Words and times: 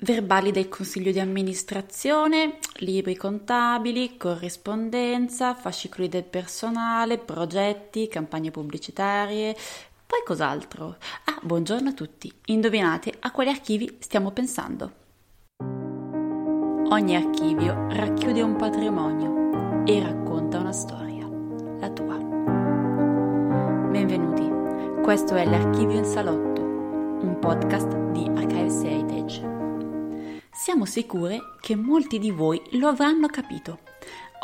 verbali 0.00 0.50
del 0.50 0.68
consiglio 0.68 1.12
di 1.12 1.20
amministrazione, 1.20 2.58
libri 2.76 3.16
contabili, 3.16 4.16
corrispondenza, 4.16 5.54
fascicoli 5.54 6.08
del 6.08 6.24
personale, 6.24 7.18
progetti, 7.18 8.08
campagne 8.08 8.50
pubblicitarie. 8.50 9.54
Poi 10.06 10.22
cos'altro? 10.24 10.96
Ah, 11.24 11.38
buongiorno 11.42 11.90
a 11.90 11.92
tutti. 11.92 12.32
Indovinate 12.46 13.12
a 13.20 13.30
quali 13.30 13.50
archivi 13.50 13.98
stiamo 14.00 14.30
pensando? 14.30 14.98
Ogni 16.88 17.14
archivio 17.14 17.86
racchiude 17.90 18.42
un 18.42 18.56
patrimonio 18.56 19.84
e 19.84 20.02
racconta 20.02 20.58
una 20.58 20.72
storia, 20.72 21.28
la 21.78 21.90
tua. 21.90 22.16
Benvenuti, 23.90 24.48
questo 25.02 25.34
è 25.34 25.44
l'Archivio 25.44 25.98
in 25.98 26.04
Salotto, 26.04 26.60
un 26.60 27.38
podcast 27.40 27.96
di 28.10 28.24
Archives 28.34 28.82
Heritage. 28.82 28.99
Siamo 30.70 30.86
sicure 30.86 31.56
che 31.58 31.74
molti 31.74 32.20
di 32.20 32.30
voi 32.30 32.62
lo 32.74 32.86
avranno 32.86 33.26
capito. 33.26 33.80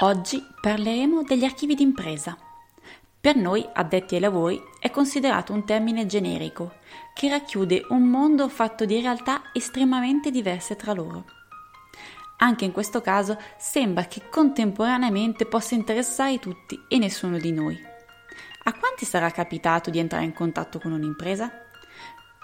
Oggi 0.01 0.45
parleremo 0.61 1.23
degli 1.23 1.45
archivi 1.45 1.77
d'impresa. 1.77 2.37
Per 3.21 3.37
noi, 3.37 3.65
addetti 3.73 4.16
ai 4.16 4.21
lavori, 4.21 4.61
è 4.80 4.91
considerato 4.91 5.52
un 5.52 5.65
termine 5.65 6.05
generico 6.07 6.79
che 7.15 7.29
racchiude 7.29 7.87
un 7.91 8.02
mondo 8.02 8.49
fatto 8.49 8.85
di 8.85 9.01
realtà 9.01 9.52
estremamente 9.52 10.33
diverse 10.33 10.75
tra 10.75 10.93
loro. 10.93 11.27
Anche 12.38 12.65
in 12.65 12.73
questo 12.73 13.01
caso 13.01 13.38
sembra 13.57 14.07
che 14.07 14.29
contemporaneamente 14.29 15.47
possa 15.47 15.77
interessare 15.77 16.41
tutti 16.41 16.77
e 16.88 16.99
nessuno 16.99 17.38
di 17.38 17.52
noi. 17.52 17.80
A 18.65 18.73
quanti 18.73 19.05
sarà 19.05 19.30
capitato 19.30 19.91
di 19.91 20.01
entrare 20.01 20.24
in 20.24 20.33
contatto 20.33 20.80
con 20.80 20.91
un'impresa? 20.91 21.66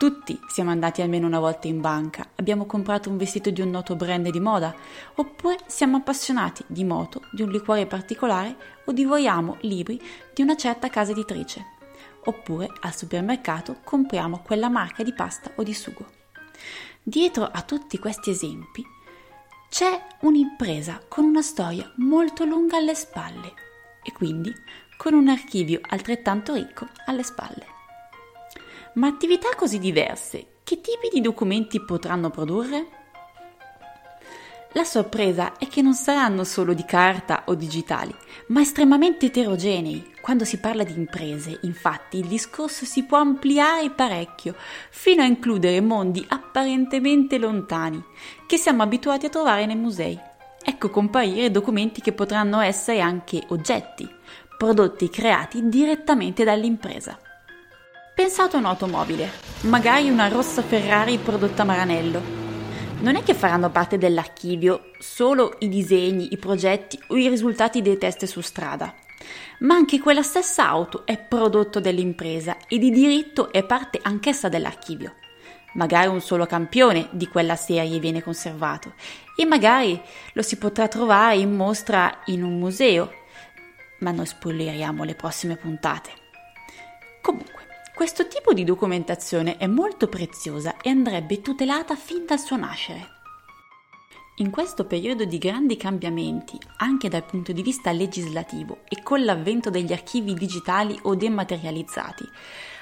Tutti 0.03 0.37
siamo 0.49 0.71
andati 0.71 1.01
almeno 1.01 1.29
una 1.29 1.39
volta 1.39 1.69
in 1.69 1.81
banca, 1.81 2.31
abbiamo 2.35 2.67
comprato 2.67 3.09
un 3.09 3.17
vestito 3.17 3.51
di 3.51 3.61
un 3.61 3.71
noto 3.71 3.95
brand 3.95 4.29
di 4.31 4.41
moda, 4.41 4.75
oppure 5.15 5.59
siamo 5.67 5.99
appassionati 5.99 6.65
di 6.67 6.83
moto, 6.83 7.23
di 7.31 7.43
un 7.43 7.51
liquore 7.51 7.87
particolare 7.87 8.57
o 8.87 8.91
divoriamo 8.91 9.59
libri 9.61 10.03
di 10.35 10.43
una 10.43 10.57
certa 10.57 10.89
casa 10.89 11.13
editrice. 11.13 11.65
Oppure 12.25 12.69
al 12.81 12.97
supermercato 12.97 13.77
compriamo 13.85 14.43
quella 14.45 14.69
marca 14.69 15.05
di 15.05 15.13
pasta 15.13 15.53
o 15.55 15.63
di 15.63 15.73
sugo. 15.73 16.05
Dietro 17.01 17.45
a 17.45 17.63
tutti 17.63 17.97
questi 18.01 18.31
esempi 18.31 18.85
c'è 19.69 20.05
un'impresa 20.23 21.01
con 21.07 21.27
una 21.27 21.43
storia 21.43 21.89
molto 21.99 22.45
lunga 22.45 22.77
alle 22.77 22.97
spalle 22.97 23.53
e 24.03 24.11
quindi 24.11 24.53
con 24.97 25.15
un 25.15 25.29
archivio 25.29 25.79
altrettanto 25.81 26.55
ricco 26.55 26.89
alle 27.07 27.23
spalle. 27.23 27.72
Ma 28.95 29.07
attività 29.07 29.49
così 29.57 29.79
diverse, 29.79 30.59
che 30.63 30.83
tipi 30.83 31.09
di 31.11 31.23
documenti 31.23 31.83
potranno 31.83 32.29
produrre? 32.29 33.01
La 34.73 34.85
sorpresa 34.85 35.57
è 35.59 35.67
che 35.67 35.81
non 35.81 35.95
saranno 35.95 36.45
solo 36.45 36.75
di 36.75 36.85
carta 36.85 37.45
o 37.47 37.55
digitali, 37.55 38.15
ma 38.49 38.61
estremamente 38.61 39.27
eterogenei. 39.27 40.13
Quando 40.21 40.45
si 40.45 40.59
parla 40.59 40.83
di 40.83 40.93
imprese, 40.93 41.59
infatti, 41.63 42.19
il 42.19 42.27
discorso 42.27 42.85
si 42.85 43.05
può 43.05 43.17
ampliare 43.17 43.91
parecchio, 43.91 44.55
fino 44.91 45.23
a 45.23 45.27
includere 45.27 45.81
mondi 45.81 46.25
apparentemente 46.29 47.39
lontani, 47.39 48.03
che 48.47 48.59
siamo 48.59 48.83
abituati 48.83 49.25
a 49.25 49.31
trovare 49.31 49.65
nei 49.65 49.77
musei. 49.77 50.19
Ecco 50.63 50.91
comparire 50.91 51.51
documenti 51.51 52.03
che 52.03 52.13
potranno 52.13 52.61
essere 52.61 53.01
anche 53.01 53.43
oggetti, 53.49 54.09
prodotti 54.57 55.09
creati 55.09 55.67
direttamente 55.69 56.45
dall'impresa. 56.45 57.19
Pensate 58.23 58.55
a 58.55 58.61
un'automobile, 58.61 59.29
magari 59.63 60.09
una 60.09 60.29
rossa 60.29 60.63
Ferrari 60.63 61.19
prodotta 61.19 61.65
Maranello. 61.65 62.23
Non 63.01 63.17
è 63.17 63.25
che 63.25 63.35
faranno 63.35 63.69
parte 63.69 63.99
dell'archivio 63.99 64.93
solo 65.01 65.57
i 65.59 65.69
disegni, 65.69 66.33
i 66.33 66.37
progetti 66.37 66.97
o 67.09 67.17
i 67.17 67.29
risultati 67.29 67.83
dei 67.83 67.99
test 67.99 68.25
su 68.27 68.41
strada, 68.41 68.95
ma 69.59 69.75
anche 69.75 69.99
quella 69.99 70.23
stessa 70.23 70.69
auto 70.69 71.05
è 71.05 71.19
prodotto 71.19 71.81
dell'impresa 71.81 72.59
e 72.69 72.79
di 72.79 72.91
diritto 72.91 73.51
è 73.51 73.65
parte 73.65 73.99
anch'essa 74.01 74.49
dell'archivio. 74.49 75.15
Magari 75.73 76.07
un 76.07 76.21
solo 76.21 76.47
campione 76.47 77.09
di 77.11 77.27
quella 77.27 77.57
serie 77.57 77.99
viene 77.99 78.23
conservato 78.23 78.95
e 79.35 79.45
magari 79.45 80.01
lo 80.35 80.43
si 80.43 80.59
potrà 80.59 80.87
trovare 80.87 81.39
in 81.39 81.57
mostra 81.57 82.21
in 82.27 82.45
un 82.45 82.57
museo, 82.57 83.13
ma 83.99 84.13
non 84.13 84.27
spoileriamo 84.27 85.03
le 85.03 85.17
prossime 85.17 85.57
puntate. 85.57 86.13
Comunque, 87.21 87.62
questo 88.03 88.27
tipo 88.27 88.53
di 88.53 88.65
documentazione 88.65 89.59
è 89.59 89.69
molto 89.69 90.09
preziosa 90.09 90.77
e 90.81 90.91
andrebbe 90.91 91.41
tutelata 91.41 91.95
fin 91.95 92.27
dal 92.27 92.41
suo 92.41 92.57
nascere. 92.57 93.11
In 94.39 94.51
questo 94.51 94.87
periodo 94.87 95.25
di 95.25 95.39
grandi 95.39 95.77
cambiamenti, 95.77 96.59
anche 96.79 97.09
dal 97.09 97.25
punto 97.25 97.53
di 97.53 97.63
vista 97.63 97.93
legislativo 97.93 98.81
e 98.89 99.05
con 99.05 99.25
l'avvento 99.25 99.71
degli 99.71 99.93
archivi 99.93 100.35
digitali 100.35 100.99
o 101.03 101.15
dematerializzati, 101.15 102.29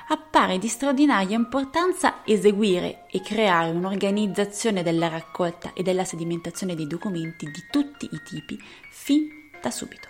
appare 0.09 0.57
di 0.57 0.69
straordinaria 0.69 1.37
importanza 1.37 2.25
eseguire 2.25 3.05
e 3.11 3.21
creare 3.21 3.73
un'organizzazione 3.73 4.83
della 4.83 5.09
raccolta 5.09 5.75
e 5.75 5.83
della 5.83 6.07
sedimentazione 6.07 6.75
dei 6.75 6.87
documenti 6.87 7.45
di 7.45 7.63
tutti 7.71 8.09
i 8.11 8.23
tipi 8.25 8.59
fin 8.89 9.29
da 9.61 9.71
subito. 9.71 10.10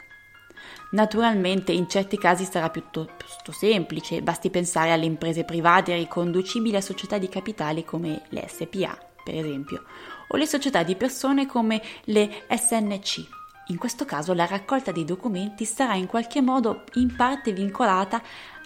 Naturalmente 0.90 1.70
in 1.70 1.88
certi 1.88 2.18
casi 2.18 2.44
sarà 2.44 2.68
piuttosto 2.68 3.52
semplice, 3.52 4.22
basti 4.22 4.50
pensare 4.50 4.90
alle 4.90 5.04
imprese 5.04 5.44
private 5.44 5.94
riconducibili 5.94 6.74
a 6.74 6.80
società 6.80 7.16
di 7.16 7.28
capitali 7.28 7.84
come 7.84 8.22
le 8.30 8.46
SPA, 8.48 8.98
per 9.22 9.36
esempio, 9.36 9.84
o 10.28 10.36
le 10.36 10.46
società 10.46 10.82
di 10.82 10.96
persone 10.96 11.46
come 11.46 11.80
le 12.04 12.44
SNC. 12.48 13.38
In 13.66 13.78
questo 13.78 14.04
caso 14.04 14.34
la 14.34 14.46
raccolta 14.46 14.90
dei 14.90 15.04
documenti 15.04 15.64
sarà 15.64 15.94
in 15.94 16.06
qualche 16.06 16.40
modo 16.40 16.82
in 16.94 17.14
parte 17.14 17.52
vincolata 17.52 18.20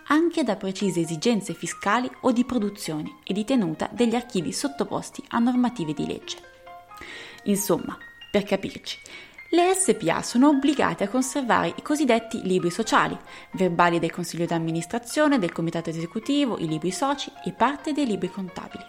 anche 0.06 0.44
da 0.44 0.56
precise 0.56 1.00
esigenze 1.00 1.52
fiscali 1.52 2.10
o 2.22 2.32
di 2.32 2.44
produzione 2.46 3.18
e 3.24 3.34
di 3.34 3.44
tenuta 3.44 3.88
degli 3.92 4.14
archivi 4.14 4.50
sottoposti 4.52 5.22
a 5.28 5.38
normative 5.38 5.92
di 5.92 6.06
legge. 6.06 6.38
Insomma, 7.44 7.98
per 8.30 8.44
capirci, 8.44 8.98
le 9.54 9.72
SPA 9.72 10.20
sono 10.20 10.48
obbligate 10.48 11.04
a 11.04 11.08
conservare 11.08 11.72
i 11.76 11.82
cosiddetti 11.82 12.42
libri 12.42 12.70
sociali, 12.70 13.16
verbali 13.52 14.00
del 14.00 14.10
consiglio 14.10 14.46
di 14.46 14.52
amministrazione, 14.52 15.38
del 15.38 15.52
comitato 15.52 15.90
esecutivo, 15.90 16.58
i 16.58 16.66
libri 16.66 16.90
soci 16.90 17.30
e 17.44 17.52
parte 17.52 17.92
dei 17.92 18.04
libri 18.04 18.28
contabili. 18.28 18.82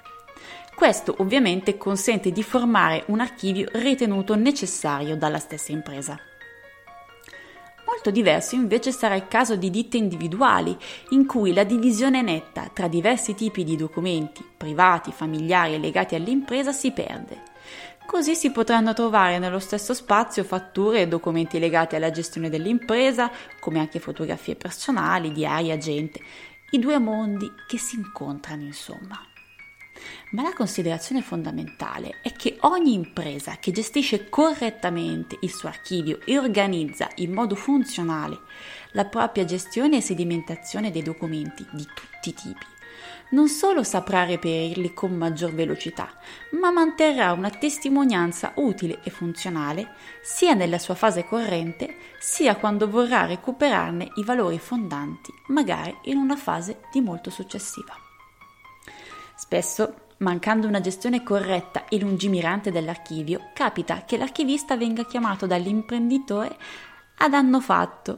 Questo 0.75 1.15
ovviamente 1.19 1.77
consente 1.77 2.31
di 2.31 2.41
formare 2.41 3.03
un 3.07 3.19
archivio 3.19 3.69
ritenuto 3.73 4.35
necessario 4.35 5.15
dalla 5.15 5.37
stessa 5.37 5.71
impresa. 5.71 6.19
Molto 7.85 8.09
diverso 8.09 8.55
invece 8.55 8.91
sarà 8.91 9.13
il 9.13 9.27
caso 9.27 9.55
di 9.55 9.69
ditte 9.69 9.97
individuali, 9.97 10.75
in 11.09 11.27
cui 11.27 11.53
la 11.53 11.63
divisione 11.63 12.23
netta 12.23 12.71
tra 12.73 12.87
diversi 12.87 13.35
tipi 13.35 13.63
di 13.63 13.75
documenti, 13.75 14.43
privati, 14.57 15.11
familiari 15.11 15.75
e 15.75 15.77
legati 15.77 16.15
all'impresa, 16.15 16.71
si 16.71 16.91
perde 16.91 17.53
Così 18.15 18.33
si 18.33 18.49
potranno 18.49 18.93
trovare 18.93 19.39
nello 19.39 19.59
stesso 19.59 19.93
spazio 19.93 20.45
fatture 20.45 21.01
e 21.01 21.07
documenti 21.09 21.59
legati 21.59 21.97
alla 21.97 22.11
gestione 22.11 22.49
dell'impresa, 22.49 23.29
come 23.59 23.79
anche 23.79 23.99
fotografie 23.99 24.55
personali, 24.55 25.33
diari, 25.33 25.69
agente, 25.69 26.21
i 26.69 26.79
due 26.79 26.97
mondi 26.97 27.51
che 27.67 27.77
si 27.77 27.97
incontrano 27.97 28.61
insomma. 28.61 29.19
Ma 30.31 30.43
la 30.43 30.53
considerazione 30.53 31.21
fondamentale 31.21 32.19
è 32.21 32.31
che 32.31 32.55
ogni 32.61 32.93
impresa 32.93 33.57
che 33.57 33.73
gestisce 33.73 34.29
correttamente 34.29 35.37
il 35.41 35.53
suo 35.53 35.67
archivio 35.67 36.21
e 36.23 36.37
organizza 36.37 37.09
in 37.15 37.33
modo 37.33 37.55
funzionale 37.55 38.39
la 38.93 39.03
propria 39.03 39.43
gestione 39.43 39.97
e 39.97 40.01
sedimentazione 40.01 40.89
dei 40.89 41.03
documenti 41.03 41.67
di 41.73 41.83
tutti 41.83 42.29
i 42.29 42.33
tipi 42.33 42.74
non 43.29 43.47
solo 43.47 43.83
saprà 43.83 44.23
reperirli 44.23 44.93
con 44.93 45.13
maggior 45.13 45.53
velocità, 45.53 46.11
ma 46.51 46.71
manterrà 46.71 47.31
una 47.31 47.49
testimonianza 47.49 48.53
utile 48.55 48.99
e 49.03 49.09
funzionale 49.09 49.93
sia 50.21 50.53
nella 50.53 50.79
sua 50.79 50.95
fase 50.95 51.25
corrente, 51.25 51.97
sia 52.19 52.55
quando 52.55 52.89
vorrà 52.89 53.25
recuperarne 53.25 54.11
i 54.15 54.23
valori 54.23 54.59
fondanti, 54.59 55.33
magari 55.47 55.95
in 56.03 56.17
una 56.17 56.35
fase 56.35 56.81
di 56.91 57.01
molto 57.01 57.29
successiva. 57.29 57.93
Spesso, 59.35 59.93
mancando 60.17 60.67
una 60.67 60.79
gestione 60.79 61.23
corretta 61.23 61.85
e 61.87 61.99
lungimirante 61.99 62.71
dell'archivio, 62.71 63.49
capita 63.53 64.05
che 64.05 64.17
l'archivista 64.17 64.77
venga 64.77 65.05
chiamato 65.05 65.45
dall'imprenditore 65.45 66.57
ad 67.17 67.33
anno 67.33 67.59
fatto 67.59 68.17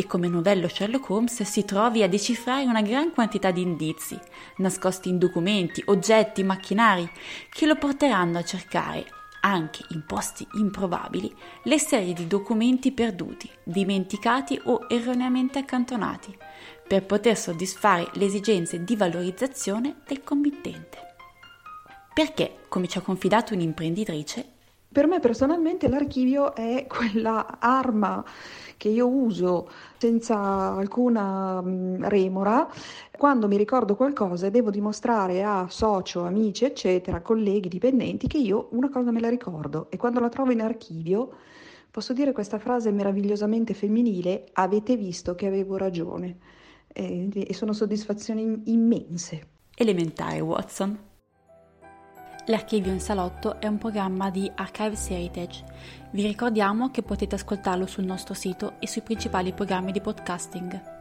e 0.00 0.06
come 0.06 0.28
novello 0.28 0.68
Sherlock 0.68 1.10
Holmes 1.10 1.42
si 1.42 1.64
trovi 1.64 2.04
a 2.04 2.08
decifrare 2.08 2.62
una 2.62 2.82
gran 2.82 3.12
quantità 3.12 3.50
di 3.50 3.62
indizi, 3.62 4.16
nascosti 4.58 5.08
in 5.08 5.18
documenti, 5.18 5.82
oggetti, 5.86 6.44
macchinari, 6.44 7.10
che 7.50 7.66
lo 7.66 7.74
porteranno 7.74 8.38
a 8.38 8.44
cercare, 8.44 9.04
anche 9.40 9.82
in 9.88 10.04
posti 10.06 10.46
improbabili, 10.52 11.34
le 11.64 11.80
serie 11.80 12.12
di 12.12 12.28
documenti 12.28 12.92
perduti, 12.92 13.50
dimenticati 13.64 14.60
o 14.66 14.86
erroneamente 14.88 15.58
accantonati, 15.58 16.32
per 16.86 17.04
poter 17.04 17.36
soddisfare 17.36 18.08
le 18.12 18.26
esigenze 18.26 18.84
di 18.84 18.94
valorizzazione 18.94 19.96
del 20.06 20.22
committente. 20.22 21.06
perché, 22.14 22.58
come 22.68 22.86
ci 22.86 22.98
ha 22.98 23.00
confidato 23.00 23.54
un'imprenditrice, 23.54 24.57
per 24.90 25.06
me 25.06 25.20
personalmente 25.20 25.88
l'archivio 25.88 26.54
è 26.54 26.86
quella 26.88 27.58
arma 27.58 28.24
che 28.76 28.88
io 28.88 29.08
uso 29.08 29.68
senza 29.96 30.36
alcuna 30.36 31.60
mm, 31.60 32.04
remora 32.04 32.68
quando 33.16 33.48
mi 33.48 33.56
ricordo 33.56 33.96
qualcosa 33.96 34.46
e 34.46 34.50
devo 34.50 34.70
dimostrare 34.70 35.42
a 35.42 35.66
socio, 35.68 36.24
amici, 36.24 36.64
eccetera, 36.64 37.20
colleghi, 37.20 37.68
dipendenti 37.68 38.28
che 38.28 38.38
io 38.38 38.68
una 38.72 38.88
cosa 38.88 39.10
me 39.10 39.20
la 39.20 39.28
ricordo 39.28 39.90
e 39.90 39.96
quando 39.96 40.20
la 40.20 40.28
trovo 40.28 40.52
in 40.52 40.62
archivio 40.62 41.30
posso 41.90 42.12
dire 42.12 42.32
questa 42.32 42.58
frase 42.58 42.92
meravigliosamente 42.92 43.74
femminile, 43.74 44.46
avete 44.52 44.96
visto 44.96 45.34
che 45.34 45.46
avevo 45.46 45.76
ragione 45.76 46.38
e, 46.92 47.28
e 47.34 47.54
sono 47.54 47.72
soddisfazioni 47.72 48.62
immense. 48.66 49.46
Elementare 49.74 50.40
Watson. 50.40 51.07
L'Archivio 52.48 52.92
in 52.92 53.00
Salotto 53.00 53.60
è 53.60 53.66
un 53.66 53.76
programma 53.76 54.30
di 54.30 54.50
Archives 54.54 55.10
Heritage. 55.10 55.64
Vi 56.12 56.26
ricordiamo 56.26 56.90
che 56.90 57.02
potete 57.02 57.34
ascoltarlo 57.34 57.84
sul 57.84 58.04
nostro 58.04 58.32
sito 58.32 58.76
e 58.78 58.88
sui 58.88 59.02
principali 59.02 59.52
programmi 59.52 59.92
di 59.92 60.00
podcasting. 60.00 60.97